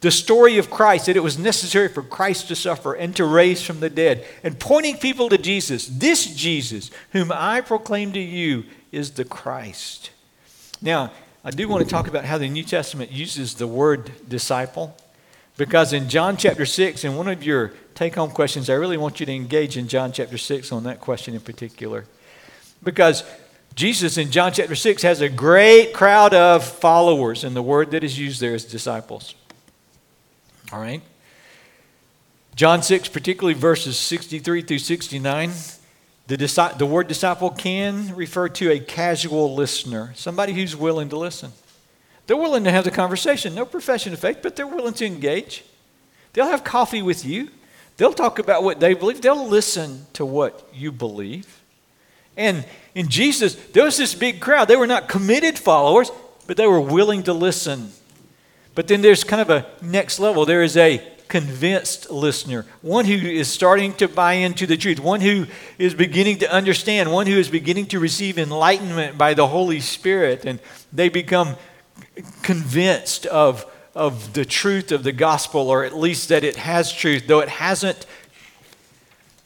[0.00, 3.62] the story of Christ, that it was necessary for Christ to suffer and to raise
[3.62, 5.86] from the dead, and pointing people to Jesus.
[5.86, 10.10] This Jesus, whom I proclaim to you, is the Christ.
[10.80, 11.12] Now,
[11.44, 14.96] I do want to talk about how the New Testament uses the word disciple,
[15.56, 19.18] because in John chapter 6, in one of your take home questions, I really want
[19.18, 22.04] you to engage in John chapter 6 on that question in particular.
[22.84, 23.24] Because
[23.74, 28.04] Jesus in John chapter 6 has a great crowd of followers, and the word that
[28.04, 29.34] is used there is disciples.
[30.72, 31.02] All right?
[32.54, 35.52] John 6, particularly verses 63 through 69,
[36.26, 41.52] the, the word disciple can refer to a casual listener, somebody who's willing to listen.
[42.26, 45.64] They're willing to have the conversation, no profession of faith, but they're willing to engage.
[46.34, 47.48] They'll have coffee with you.
[47.96, 49.22] They'll talk about what they believe.
[49.22, 51.62] They'll listen to what you believe.
[52.36, 54.68] And in Jesus, there was this big crowd.
[54.68, 56.10] They were not committed followers,
[56.46, 57.92] but they were willing to listen.
[58.78, 60.46] But then there's kind of a next level.
[60.46, 65.20] There is a convinced listener, one who is starting to buy into the truth, one
[65.20, 65.46] who
[65.78, 70.44] is beginning to understand, one who is beginning to receive enlightenment by the Holy Spirit,
[70.44, 70.60] and
[70.92, 71.56] they become
[72.44, 77.26] convinced of, of the truth of the gospel, or at least that it has truth,
[77.26, 78.06] though it hasn't,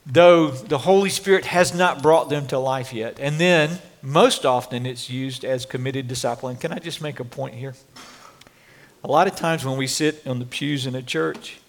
[0.05, 3.19] though the Holy Spirit has not brought them to life yet.
[3.19, 6.57] And then, most often, it's used as committed discipline.
[6.57, 7.73] Can I just make a point here?
[9.05, 11.61] A lot of times when we sit on the pews in a church,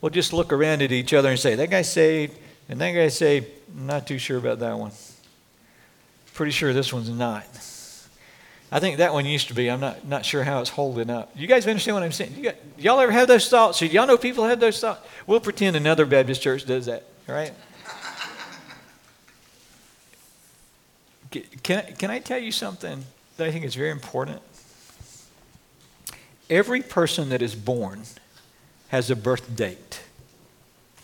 [0.00, 2.36] we'll just look around at each other and say, that guy's saved,
[2.68, 3.46] and that guy's saved.
[3.76, 4.92] I'm not too sure about that one.
[6.34, 7.46] Pretty sure this one's not.
[8.70, 9.70] I think that one used to be.
[9.70, 11.30] I'm not, not sure how it's holding up.
[11.36, 12.34] You guys understand what I'm saying?
[12.36, 13.82] You got, y'all ever have those thoughts?
[13.82, 15.06] Y'all know people have those thoughts?
[15.26, 17.52] We'll pretend another Baptist church does that, right?
[21.62, 23.04] Can, can I tell you something
[23.36, 24.40] that I think is very important?
[26.50, 28.02] Every person that is born
[28.88, 30.02] has a birth date.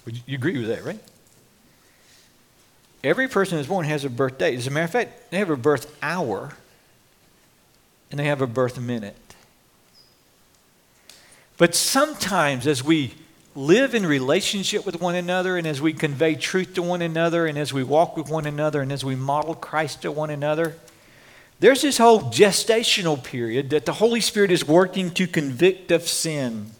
[0.05, 1.01] Would you agree with that, right?
[3.05, 4.57] Every person that's born has a birth date.
[4.57, 6.55] As a matter of fact, they have a birth hour
[8.11, 9.17] and they have a birth minute.
[11.57, 13.15] But sometimes, as we
[13.55, 17.59] live in relationship with one another, and as we convey truth to one another, and
[17.59, 20.77] as we walk with one another, and as we model Christ to one another,
[21.61, 26.71] there's this whole gestational period that the Holy Spirit is working to convict of sin.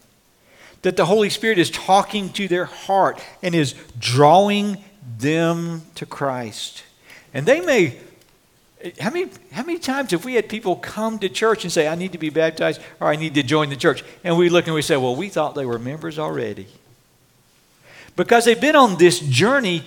[0.83, 4.77] That the Holy Spirit is talking to their heart and is drawing
[5.17, 6.83] them to Christ.
[7.33, 7.97] And they may
[8.99, 11.95] how many, how many times have we had people come to church and say, I
[11.95, 14.03] need to be baptized or I need to join the church?
[14.23, 16.67] And we look and we say, Well, we thought they were members already.
[18.15, 19.83] Because they've been on this journey,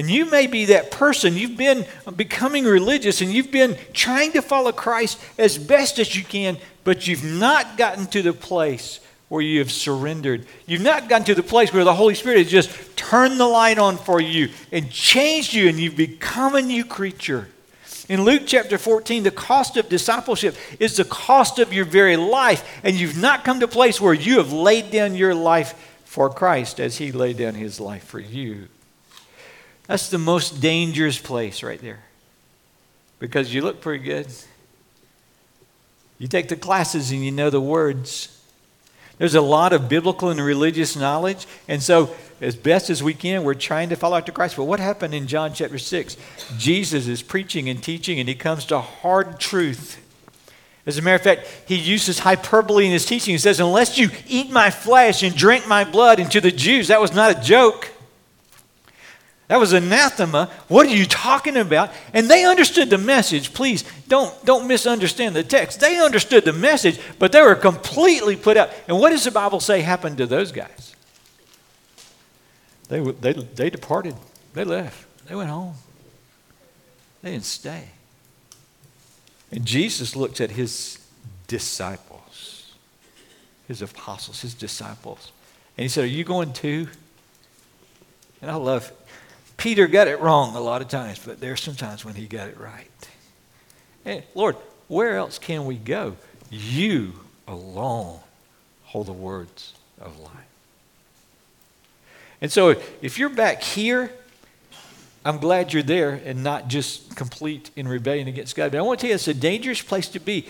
[0.00, 1.36] and you may be that person.
[1.36, 1.84] You've been
[2.16, 7.06] becoming religious and you've been trying to follow Christ as best as you can, but
[7.06, 10.46] you've not gotten to the place where you have surrendered.
[10.64, 13.76] You've not gotten to the place where the Holy Spirit has just turned the light
[13.76, 17.50] on for you and changed you, and you've become a new creature.
[18.08, 22.80] In Luke chapter 14, the cost of discipleship is the cost of your very life,
[22.82, 25.74] and you've not come to a place where you have laid down your life
[26.06, 28.68] for Christ as He laid down His life for you.
[29.90, 31.98] That's the most dangerous place right there
[33.18, 34.28] because you look pretty good.
[36.20, 38.40] You take the classes and you know the words.
[39.18, 43.42] There's a lot of biblical and religious knowledge, and so as best as we can,
[43.42, 44.54] we're trying to follow after Christ.
[44.56, 46.16] But what happened in John chapter 6?
[46.56, 49.98] Jesus is preaching and teaching, and he comes to hard truth.
[50.86, 53.34] As a matter of fact, he uses hyperbole in his teaching.
[53.34, 56.86] He says, Unless you eat my flesh and drink my blood, and to the Jews,
[56.86, 57.90] that was not a joke.
[59.50, 60.48] That was anathema.
[60.68, 61.90] What are you talking about?
[62.14, 63.52] And they understood the message.
[63.52, 65.80] Please don't, don't misunderstand the text.
[65.80, 68.70] They understood the message, but they were completely put out.
[68.86, 70.94] And what does the Bible say happened to those guys?
[72.86, 74.14] They, they, they departed.
[74.54, 75.04] They left.
[75.26, 75.74] They went home.
[77.20, 77.88] They didn't stay.
[79.50, 81.04] And Jesus looked at his
[81.48, 82.72] disciples,
[83.66, 85.32] his apostles, his disciples.
[85.76, 86.86] And he said, Are you going too?
[88.40, 88.92] And I love,
[89.60, 92.48] Peter got it wrong a lot of times, but there's some times when he got
[92.48, 92.88] it right.
[94.04, 94.56] Hey, Lord,
[94.88, 96.16] where else can we go?
[96.48, 97.12] You
[97.46, 98.20] alone
[98.84, 100.32] hold the words of life.
[102.40, 104.10] And so if you're back here,
[105.26, 108.72] I'm glad you're there and not just complete in rebellion against God.
[108.72, 110.46] But I want to tell you, it's a dangerous place to be.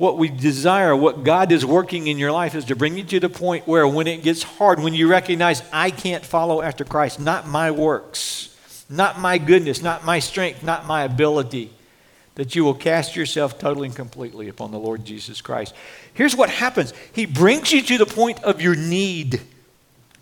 [0.00, 3.20] What we desire, what God is working in your life, is to bring you to
[3.20, 7.20] the point where when it gets hard, when you recognize, I can't follow after Christ,
[7.20, 8.56] not my works,
[8.88, 11.70] not my goodness, not my strength, not my ability,
[12.36, 15.74] that you will cast yourself totally and completely upon the Lord Jesus Christ.
[16.14, 19.42] Here's what happens He brings you to the point of your need.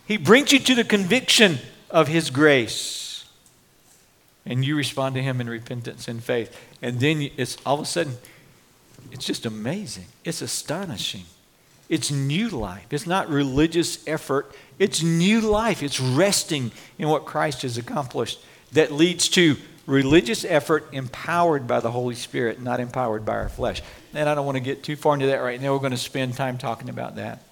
[0.08, 3.26] He brings you to the conviction of His grace.
[4.44, 6.52] And you respond to Him in repentance and faith.
[6.82, 8.16] And then it's all of a sudden,
[9.12, 10.06] it's just amazing.
[10.24, 11.24] It's astonishing.
[11.88, 12.86] It's new life.
[12.90, 14.52] It's not religious effort.
[14.78, 15.82] It's new life.
[15.82, 19.56] It's resting in what Christ has accomplished that leads to
[19.86, 23.82] religious effort empowered by the Holy Spirit, not empowered by our flesh.
[24.12, 25.72] And I don't want to get too far into that right now.
[25.72, 27.42] We're going to spend time talking about that.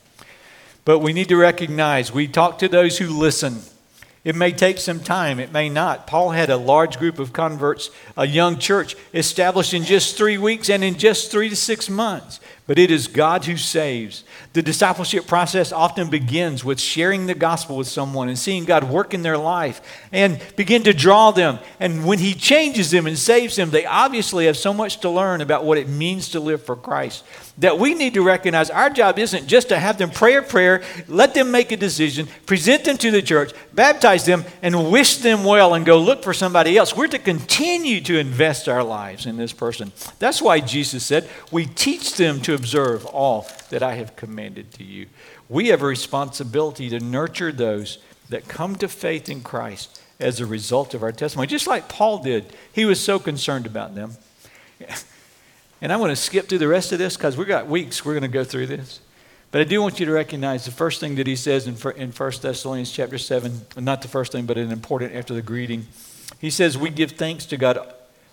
[0.84, 3.60] But we need to recognize we talk to those who listen.
[4.26, 6.08] It may take some time, it may not.
[6.08, 10.68] Paul had a large group of converts, a young church established in just three weeks
[10.68, 12.40] and in just three to six months.
[12.66, 14.24] But it is God who saves.
[14.52, 19.14] The discipleship process often begins with sharing the gospel with someone and seeing God work
[19.14, 21.60] in their life and begin to draw them.
[21.78, 25.40] And when He changes them and saves them, they obviously have so much to learn
[25.40, 27.22] about what it means to live for Christ
[27.58, 30.82] that we need to recognize our job isn't just to have them pray a prayer,
[31.08, 35.42] let them make a decision, present them to the church, baptize them, and wish them
[35.42, 36.94] well and go look for somebody else.
[36.94, 39.92] We're to continue to invest our lives in this person.
[40.18, 44.82] That's why Jesus said, We teach them to observe all that I have commanded to
[44.82, 45.06] you.
[45.48, 50.46] We have a responsibility to nurture those that come to faith in Christ as a
[50.46, 52.52] result of our testimony, just like Paul did.
[52.72, 54.16] He was so concerned about them.
[55.80, 58.14] And I'm going to skip through the rest of this because we've got weeks we're
[58.14, 59.00] going to go through this.
[59.50, 62.12] But I do want you to recognize the first thing that he says in, in
[62.12, 65.86] 1 Thessalonians chapter 7, not the first thing, but an important after the greeting.
[66.40, 67.78] He says, We give thanks to God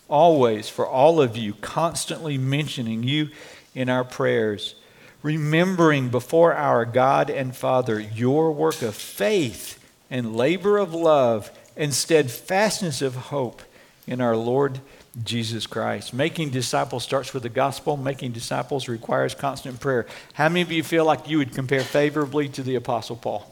[0.07, 3.29] always for all of you, constantly mentioning you
[3.75, 4.75] in our prayers,
[5.21, 11.93] remembering before our God and Father your work of faith and labor of love and
[11.93, 13.61] steadfastness of hope
[14.05, 14.79] in our Lord
[15.23, 16.13] Jesus Christ.
[16.13, 17.97] Making disciples starts with the gospel.
[17.97, 20.07] Making disciples requires constant prayer.
[20.33, 23.49] How many of you feel like you would compare favorably to the Apostle Paul?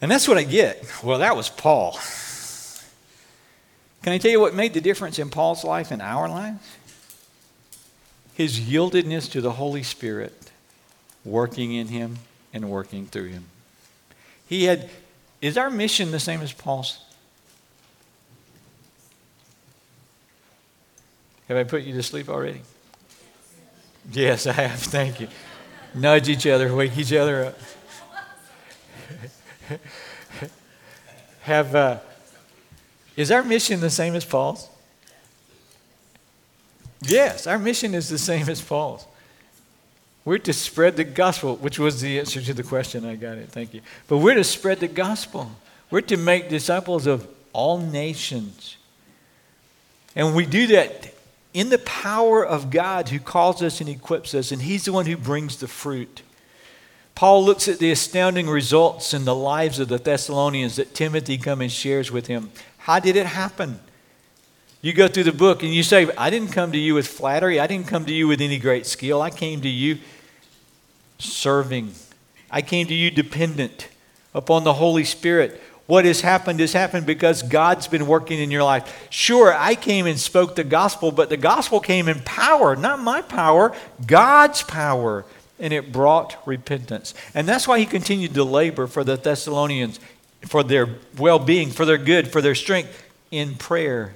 [0.00, 0.84] And that's what I get.
[1.02, 1.98] Well, that was Paul.
[4.04, 6.76] Can I tell you what made the difference in Paul's life and our lives?
[8.34, 10.50] His yieldedness to the Holy Spirit
[11.24, 12.18] working in him
[12.52, 13.46] and working through him.
[14.46, 14.90] He had
[15.40, 16.98] is our mission the same as Paul's?
[21.48, 22.60] Have I put you to sleep already?
[24.12, 24.80] Yes, I have.
[24.80, 25.28] Thank you.
[25.94, 27.54] Nudge each other, wake each other
[29.70, 29.80] up.
[31.40, 32.00] have uh,
[33.16, 34.68] is our mission the same as Paul's?
[37.02, 39.06] Yes, our mission is the same as Paul's.
[40.24, 43.04] We're to spread the gospel, which was the answer to the question.
[43.04, 43.50] I got it.
[43.50, 43.82] Thank you.
[44.08, 45.50] But we're to spread the gospel.
[45.90, 48.78] We're to make disciples of all nations.
[50.16, 51.12] And we do that
[51.52, 55.06] in the power of God who calls us and equips us, and He's the one
[55.06, 56.22] who brings the fruit.
[57.14, 61.62] Paul looks at the astounding results in the lives of the Thessalonians that Timothy comes
[61.62, 62.50] and shares with him.
[62.84, 63.80] How did it happen?
[64.82, 67.58] You go through the book and you say, I didn't come to you with flattery.
[67.58, 69.22] I didn't come to you with any great skill.
[69.22, 70.00] I came to you
[71.18, 71.94] serving.
[72.50, 73.88] I came to you dependent
[74.34, 75.62] upon the Holy Spirit.
[75.86, 79.06] What has happened has happened because God's been working in your life.
[79.08, 83.22] Sure, I came and spoke the gospel, but the gospel came in power, not my
[83.22, 83.74] power,
[84.06, 85.24] God's power.
[85.58, 87.14] And it brought repentance.
[87.34, 90.00] And that's why he continued to labor for the Thessalonians,
[90.46, 94.14] for their well being, for their good, for their strength in prayer.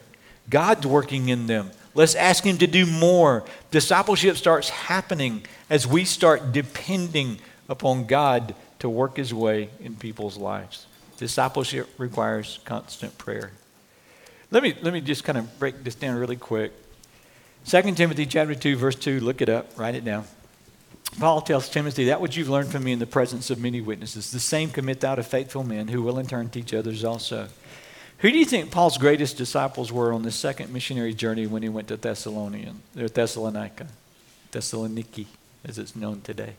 [0.49, 1.71] God's working in them.
[1.95, 3.45] Let's ask Him to do more.
[3.71, 7.39] Discipleship starts happening as we start depending
[7.69, 10.87] upon God to work His way in people's lives.
[11.17, 13.51] Discipleship requires constant prayer.
[14.51, 16.73] Let me, let me just kind of break this down really quick.
[17.67, 20.25] 2 Timothy chapter 2, verse 2, look it up, write it down.
[21.19, 24.31] Paul tells Timothy, That which you've learned from me in the presence of many witnesses,
[24.31, 27.49] the same commit thou to faithful men who will in turn teach others also.
[28.19, 31.69] Who do you think Paul's greatest disciples were on the second missionary journey when he
[31.69, 33.87] went to Thessalonian, or Thessalonica,
[34.53, 35.27] Thessaloniki,
[35.65, 36.55] as it's known today?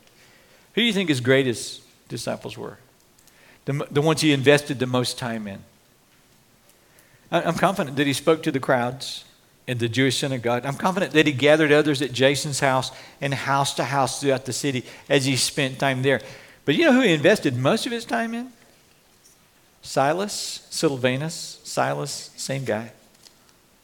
[0.76, 2.78] Who do you think his greatest disciples were?
[3.66, 5.60] The, the ones he invested the most time in.
[7.32, 9.26] I'm confident that he spoke to the crowds
[9.70, 10.66] in the Jewish synagogue.
[10.66, 14.52] I'm confident that he gathered others at Jason's house and house to house throughout the
[14.52, 16.22] city as he spent time there.
[16.66, 18.52] But you know who he invested most of his time in?
[19.84, 22.94] Silas, Silvanus, Silas, same guy.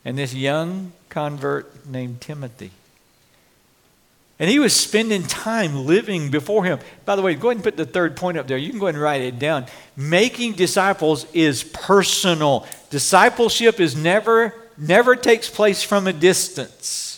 [0.03, 2.71] And this young convert named Timothy.
[4.39, 6.79] And he was spending time living before him.
[7.05, 8.57] By the way, go ahead and put the third point up there.
[8.57, 9.67] You can go ahead and write it down.
[9.95, 12.65] Making disciples is personal.
[12.89, 17.11] Discipleship is never, never takes place from a distance.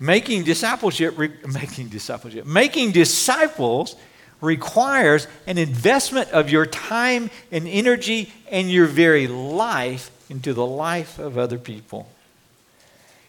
[0.00, 3.96] Making discipleship, making discipleship, making disciples
[4.40, 11.18] requires an investment of your time and energy and your very life into the life
[11.18, 12.08] of other people.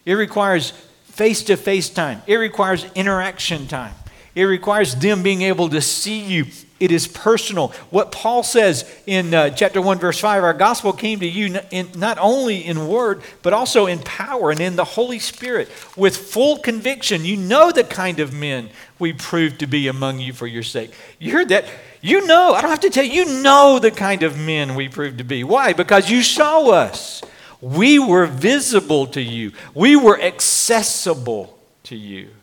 [0.04, 0.72] It requires
[1.04, 3.94] face to face time, it requires interaction time.
[4.34, 6.44] It requires them being able to see you
[6.78, 7.68] It is personal.
[7.88, 11.88] What Paul says in uh, chapter 1, verse 5 our gospel came to you in,
[11.96, 16.58] not only in word, but also in power and in the Holy Spirit with full
[16.58, 17.24] conviction.
[17.24, 18.68] You know the kind of men
[18.98, 20.92] we proved to be among you for your sake.
[21.18, 21.64] You heard that?
[22.02, 24.90] You know, I don't have to tell you, you know the kind of men we
[24.90, 25.44] proved to be.
[25.44, 25.72] Why?
[25.72, 27.22] Because you saw us.
[27.62, 32.35] We were visible to you, we were accessible to you.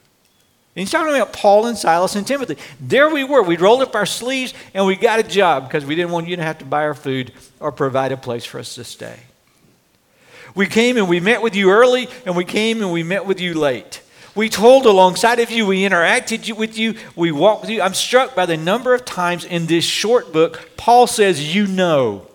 [0.75, 2.57] And he's talking about Paul and Silas and Timothy.
[2.79, 3.43] There we were.
[3.43, 6.35] We rolled up our sleeves and we got a job because we didn't want you
[6.35, 9.19] to have to buy our food or provide a place for us to stay.
[10.55, 13.39] We came and we met with you early, and we came and we met with
[13.39, 14.01] you late.
[14.35, 17.81] We told alongside of you, we interacted with you, we walked with you.
[17.81, 22.27] I'm struck by the number of times in this short book, Paul says, You know.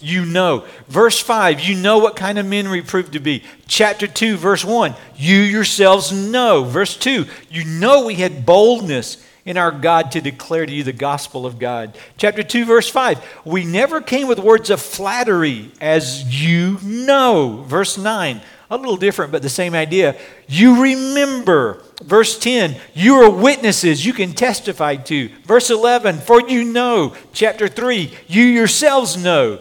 [0.00, 0.64] You know.
[0.88, 3.42] Verse 5, you know what kind of men we proved to be.
[3.66, 6.64] Chapter 2, verse 1, you yourselves know.
[6.64, 10.92] Verse 2, you know we had boldness in our God to declare to you the
[10.92, 11.96] gospel of God.
[12.18, 17.64] Chapter 2, verse 5, we never came with words of flattery, as you know.
[17.66, 20.16] Verse 9, a little different, but the same idea.
[20.48, 21.82] You remember.
[22.02, 25.30] Verse 10, you are witnesses you can testify to.
[25.44, 27.14] Verse 11, for you know.
[27.32, 29.60] Chapter 3, you yourselves know.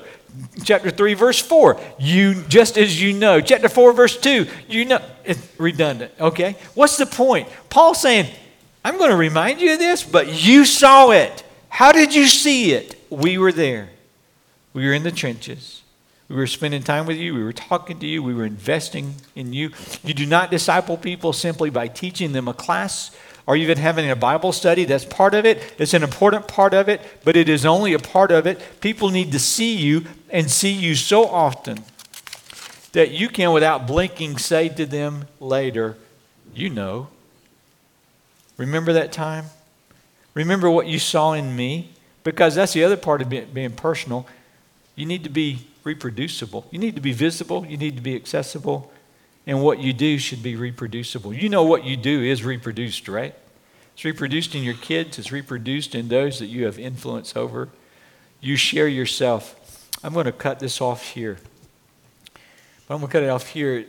[0.63, 3.41] Chapter 3, verse 4, you just as you know.
[3.41, 4.99] Chapter 4, verse 2, you know.
[5.23, 6.55] It's redundant, okay?
[6.73, 7.47] What's the point?
[7.69, 8.27] Paul saying,
[8.83, 11.43] I'm going to remind you of this, but you saw it.
[11.69, 12.95] How did you see it?
[13.09, 13.89] We were there.
[14.73, 15.83] We were in the trenches.
[16.27, 17.35] We were spending time with you.
[17.35, 18.23] We were talking to you.
[18.23, 19.71] We were investing in you.
[20.03, 23.15] You do not disciple people simply by teaching them a class
[23.47, 24.85] or even having a Bible study.
[24.85, 25.75] That's part of it.
[25.77, 28.59] It's an important part of it, but it is only a part of it.
[28.81, 31.83] People need to see you and see you so often
[32.93, 35.97] that you can, without blinking, say to them later,
[36.53, 37.09] You know.
[38.57, 39.45] Remember that time?
[40.33, 41.91] Remember what you saw in me?
[42.23, 44.25] Because that's the other part of being personal.
[44.95, 46.65] You need to be reproducible.
[46.71, 48.91] You need to be visible, you need to be accessible,
[49.47, 51.33] and what you do should be reproducible.
[51.33, 53.35] You know what you do is reproduced, right?
[53.93, 57.69] It's reproduced in your kids, it's reproduced in those that you have influence over.
[58.41, 59.89] You share yourself.
[60.03, 61.37] I'm going to cut this off here.
[62.87, 63.85] But I'm going to cut it off here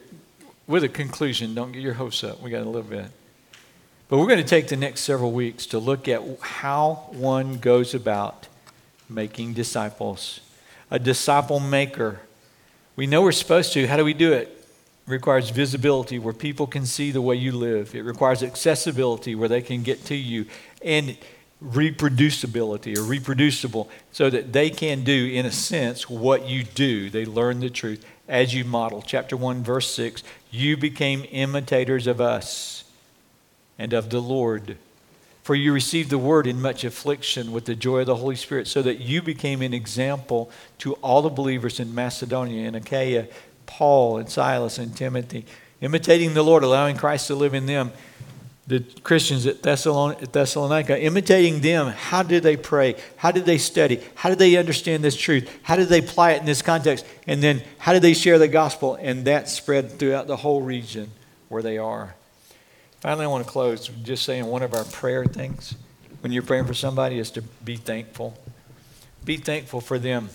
[0.67, 1.55] with a conclusion.
[1.55, 2.41] Don't get your hopes up.
[2.41, 3.11] We got a little bit.
[4.09, 7.93] But we're going to take the next several weeks to look at how one goes
[7.93, 8.47] about
[9.09, 10.41] making disciples
[10.91, 12.21] a disciple maker.
[12.95, 13.87] We know we're supposed to.
[13.87, 14.56] How do we do it?
[15.07, 17.95] Requires visibility where people can see the way you live.
[17.95, 20.47] It requires accessibility where they can get to you.
[20.83, 21.17] And
[21.63, 27.09] reproducibility or reproducible so that they can do, in a sense, what you do.
[27.09, 29.03] They learn the truth as you model.
[29.03, 32.85] Chapter 1, verse 6 You became imitators of us
[33.79, 34.77] and of the Lord.
[35.43, 38.67] For you received the word in much affliction with the joy of the Holy Spirit,
[38.67, 43.29] so that you became an example to all the believers in Macedonia and Achaia,
[43.67, 45.45] Paul and Silas and Timothy,
[45.81, 47.93] imitating the Lord, allowing Christ to live in them.
[48.69, 52.97] The Christians at Thessalonica, imitating them, how did they pray?
[53.17, 54.01] How did they study?
[54.17, 55.49] How did they understand this truth?
[55.63, 57.07] How did they apply it in this context?
[57.29, 58.97] And then how did they share the gospel?
[59.01, 61.13] And that spread throughout the whole region
[61.49, 62.17] where they are.
[62.99, 65.77] Finally, I want to close just saying one of our prayer things
[66.21, 68.37] when you're praying for somebody is to be thankful.
[69.25, 70.31] Be thankful for them.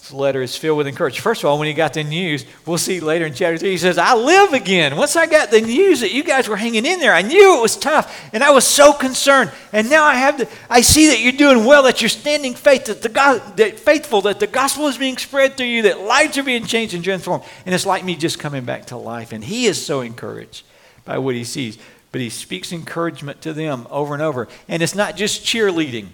[0.00, 1.22] Paul's letter is filled with encouragement.
[1.22, 3.78] First of all, when he got the news, we'll see later in chapter 3, he
[3.78, 4.96] says, I live again.
[4.96, 7.62] Once I got the news that you guys were hanging in there, I knew it
[7.62, 9.52] was tough, and I was so concerned.
[9.72, 12.86] And now I have the, I see that you're doing well, that you're standing faith,
[12.86, 16.38] that the God, that faithful, that the gospel is being spread through you, that lives
[16.38, 17.44] are being changed and transformed.
[17.66, 19.32] And it's like me just coming back to life.
[19.32, 20.64] And he is so encouraged
[21.04, 21.78] by what he sees.
[22.12, 24.48] But he speaks encouragement to them over and over.
[24.66, 26.08] And it's not just cheerleading.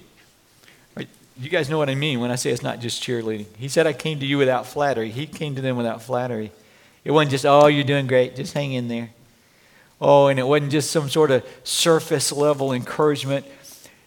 [1.39, 3.47] You guys know what I mean when I say it's not just cheerleading.
[3.59, 5.11] He said, I came to you without flattery.
[5.11, 6.51] He came to them without flattery.
[7.05, 8.37] It wasn't just, oh, you're doing great.
[8.37, 9.11] Just hang in there.
[10.01, 13.47] Oh, and it wasn't just some sort of surface level encouragement.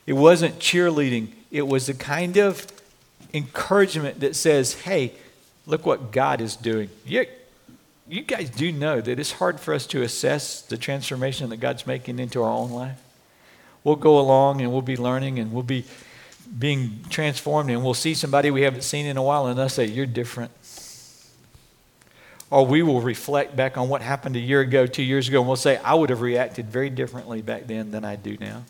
[0.08, 1.30] It wasn't cheerleading.
[1.52, 2.66] It was the kind of
[3.34, 5.14] encouragement that says, hey,
[5.66, 6.90] look what God is doing.
[7.06, 7.26] You're,
[8.08, 11.86] you guys do know that it's hard for us to assess the transformation that God's
[11.86, 13.00] making into our own life.
[13.84, 15.86] We'll go along and we'll be learning and we'll be
[16.58, 19.86] being transformed and we'll see somebody we haven't seen in a while and they'll say,
[19.86, 20.52] You're different.
[22.52, 25.48] Or we will reflect back on what happened a year ago, two years ago, and
[25.48, 28.64] we'll say, I would have reacted very differently back then than I do now.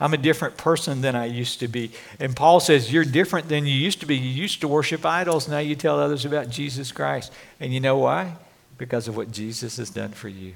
[0.00, 1.92] I'm a different person than I used to be.
[2.18, 4.16] And Paul says, You're different than you used to be.
[4.16, 5.48] You used to worship idols.
[5.48, 7.32] Now you tell others about Jesus Christ.
[7.60, 8.34] And you know why?
[8.78, 10.54] Because of what Jesus has done for you.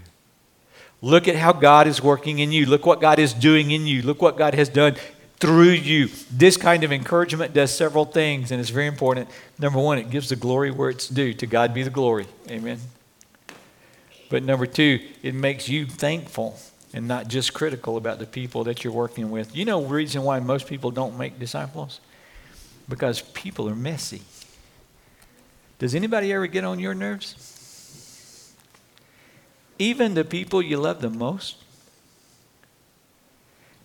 [1.00, 2.66] Look at how God is working in you.
[2.66, 4.02] Look what God is doing in you.
[4.02, 4.96] Look what God has done
[5.38, 6.08] through you.
[6.30, 9.28] This kind of encouragement does several things, and it's very important.
[9.58, 11.34] Number one, it gives the glory where it's due.
[11.34, 12.26] To God be the glory.
[12.48, 12.78] Amen.
[14.28, 16.58] But number two, it makes you thankful
[16.92, 19.54] and not just critical about the people that you're working with.
[19.54, 22.00] You know, reason why most people don't make disciples?
[22.88, 24.22] Because people are messy.
[25.78, 28.54] Does anybody ever get on your nerves?
[29.78, 31.56] Even the people you love the most?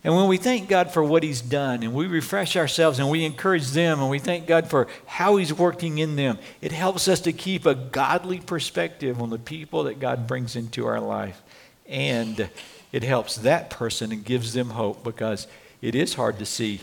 [0.03, 3.23] And when we thank God for what He's done and we refresh ourselves and we
[3.23, 7.19] encourage them and we thank God for how He's working in them, it helps us
[7.21, 11.41] to keep a godly perspective on the people that God brings into our life.
[11.87, 12.49] And
[12.91, 15.47] it helps that person and gives them hope because
[15.81, 16.81] it is hard to see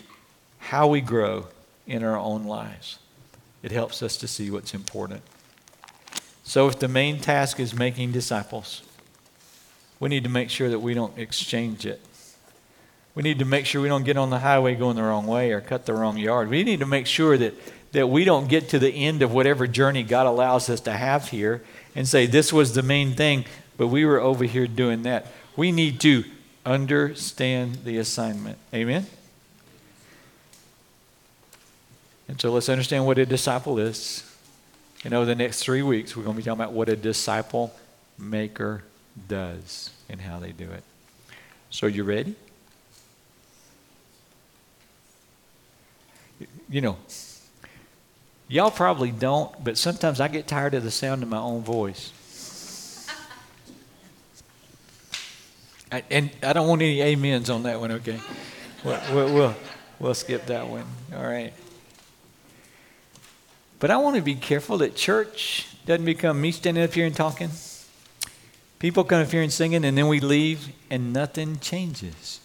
[0.59, 1.47] how we grow
[1.87, 2.99] in our own lives.
[3.63, 5.23] It helps us to see what's important.
[6.45, 8.83] So, if the main task is making disciples,
[9.99, 12.01] we need to make sure that we don't exchange it
[13.19, 15.51] we need to make sure we don't get on the highway going the wrong way
[15.51, 16.49] or cut the wrong yard.
[16.49, 17.53] We need to make sure that,
[17.91, 21.31] that we don't get to the end of whatever journey God allows us to have
[21.31, 21.65] here
[21.97, 23.45] and say, this was the main thing,
[23.77, 25.27] but we were over here doing that.
[25.57, 26.23] We need to
[26.65, 28.57] understand the assignment.
[28.73, 29.09] Amen?
[32.29, 34.33] And so let's understand what a disciple is.
[35.03, 37.75] And over the next three weeks, we're going to be talking about what a disciple
[38.17, 38.85] maker
[39.27, 40.85] does and how they do it.
[41.71, 42.37] So, you ready?
[46.71, 46.97] You know,
[48.49, 52.13] y'all probably don't, but sometimes I get tired of the sound of my own voice.
[55.91, 58.21] I, and I don't want any amens on that one, okay?
[58.85, 59.55] We'll, we'll, we'll,
[59.99, 60.85] we'll skip that one.
[61.15, 61.53] All right.
[63.79, 67.17] But I want to be careful that church doesn't become me standing up here and
[67.17, 67.51] talking.
[68.79, 72.41] People come up here and singing, and then we leave, and nothing changes.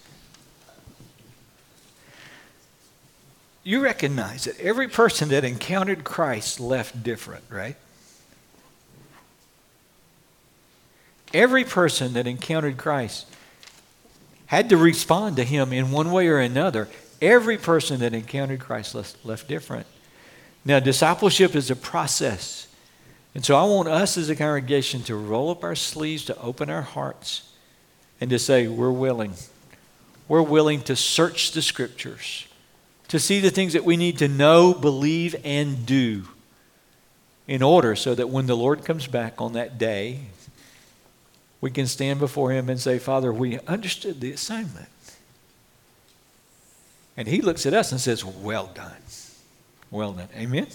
[3.64, 7.78] You recognize that every person that encountered Christ left different, right?
[11.34, 13.26] Every person that encountered Christ
[14.48, 16.90] had to respond to him in one way or another.
[17.22, 19.88] Every person that encountered Christ left, left different.
[20.66, 22.68] Now, discipleship is a process.
[23.34, 26.70] And so I want us as a congregation to roll up our sleeves, to open
[26.70, 27.50] our hearts,
[28.22, 29.34] and to say, we're willing.
[30.28, 32.46] We're willing to search the scriptures
[33.14, 36.24] to see the things that we need to know, believe, and do
[37.48, 40.22] in order so that when the Lord comes back on that day,
[41.62, 44.90] we can stand before Him and say, Father, we understood the assignment.
[47.16, 49.04] And He looks at us and says, Well done.
[49.92, 50.30] Well done.
[50.36, 50.66] Amen?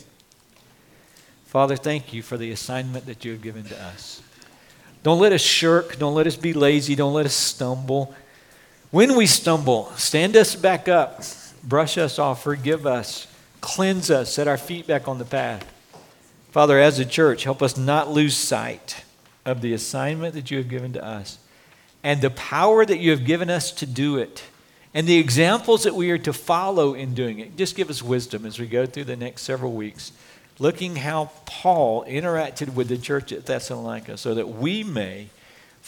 [1.47, 4.23] Father, thank you for the assignment that you have given to us.
[5.03, 5.99] Don't let us shirk.
[5.99, 6.95] Don't let us be lazy.
[6.95, 8.15] Don't let us stumble.
[8.93, 11.25] When we stumble, stand us back up
[11.69, 13.27] brush us off, forgive us,
[13.61, 15.71] cleanse us, set our feet back on the path.
[16.51, 19.05] Father, as a church, help us not lose sight
[19.45, 21.39] of the assignment that you have given to us
[22.03, 24.45] and the power that you have given us to do it
[24.95, 27.57] and the examples that we are to follow in doing it.
[27.57, 30.13] Just give us wisdom as we go through the next several weeks,
[30.59, 35.29] looking how Paul interacted with the church at Thessalonica so that we may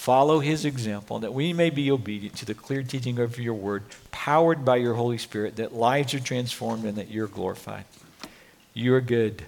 [0.01, 3.82] follow his example, that we may be obedient to the clear teaching of your word,
[4.11, 7.84] powered by your Holy Spirit, that lives are transformed and that you're glorified.
[8.72, 9.44] You are good.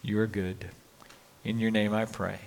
[0.00, 0.68] You are good.
[1.42, 2.38] In your name I pray.